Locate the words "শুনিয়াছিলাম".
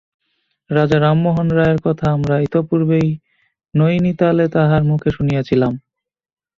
5.11-5.73